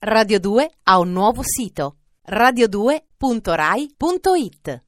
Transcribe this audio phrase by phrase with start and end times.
[0.00, 1.96] Radio 2 ha un nuovo sito
[2.30, 4.82] radio2.rai.it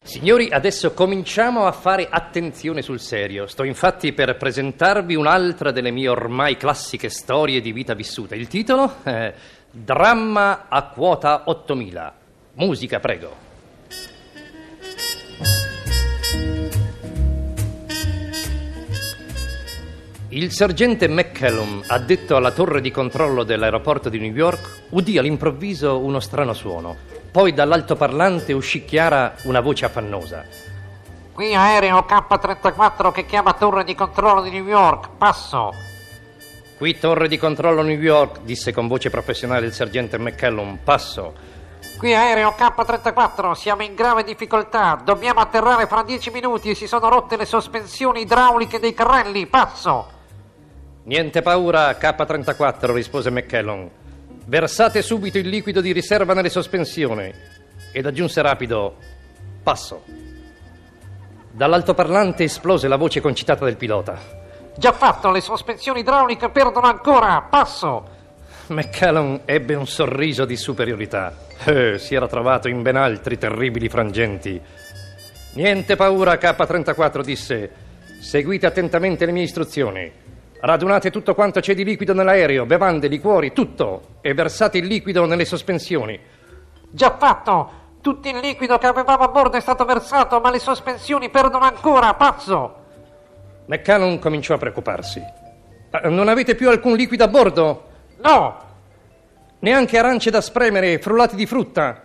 [0.00, 3.46] Signori, adesso cominciamo a fare attenzione sul serio.
[3.46, 8.34] Sto infatti per presentarvi un'altra delle mie ormai classiche storie di vita vissuta.
[8.34, 8.90] Il titolo?
[9.04, 9.34] Eh,
[9.70, 12.14] Dramma a quota 8000.
[12.54, 13.47] Musica, prego.
[20.30, 26.20] Il sergente McCallum, addetto alla torre di controllo dell'aeroporto di New York, udì all'improvviso uno
[26.20, 26.94] strano suono.
[27.32, 30.44] Poi dall'altoparlante uscì chiara una voce affannosa.
[31.32, 35.08] Qui aereo K34 che chiama torre di controllo di New York.
[35.16, 35.72] Passo.
[36.76, 40.80] Qui torre di controllo New York, disse con voce professionale il sergente McCallum.
[40.84, 41.32] Passo.
[41.96, 45.00] Qui aereo K34, siamo in grave difficoltà.
[45.02, 49.46] Dobbiamo atterrare fra dieci minuti e si sono rotte le sospensioni idrauliche dei carrelli.
[49.46, 50.16] Passo.
[51.08, 53.88] Niente paura, K34, rispose McCallum.
[54.44, 57.32] Versate subito il liquido di riserva nelle sospensioni.
[57.92, 58.94] Ed aggiunse rapido:
[59.62, 60.04] Passo.
[61.50, 64.18] Dall'altoparlante esplose la voce concitata del pilota.
[64.76, 67.40] Già fatto, le sospensioni idrauliche perdono ancora.
[67.48, 68.16] Passo.
[68.66, 71.34] McCallum ebbe un sorriso di superiorità.
[71.64, 74.60] Eh, si era trovato in ben altri terribili frangenti.
[75.54, 77.70] Niente paura, K34 disse.
[78.20, 80.26] Seguite attentamente le mie istruzioni.
[80.60, 85.44] Radunate tutto quanto c'è di liquido nell'aereo, bevande, liquori, tutto, e versate il liquido nelle
[85.44, 86.18] sospensioni.
[86.90, 87.76] Già fatto.
[88.00, 92.14] Tutto il liquido che avevamo a bordo è stato versato, ma le sospensioni perdono ancora.
[92.14, 92.74] Passo.
[93.66, 95.22] McCallum cominciò a preoccuparsi.
[95.90, 97.82] "Ah, Non avete più alcun liquido a bordo?
[98.22, 98.66] No.
[99.60, 102.02] Neanche arance da spremere frullati di frutta?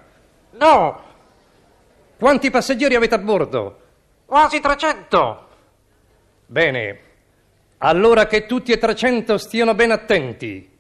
[0.52, 1.02] No.
[2.20, 3.80] Quanti passeggeri avete a bordo?
[4.26, 5.48] Quasi 300.
[6.48, 7.00] Bene.
[7.86, 10.72] Allora che tutti e 300 stiano ben attenti.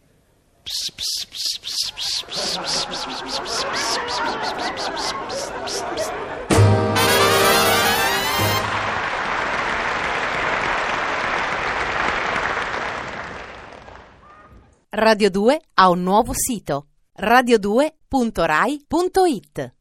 [14.91, 16.87] Radio 2 ha un nuovo sito
[17.19, 19.73] radio2.rai.it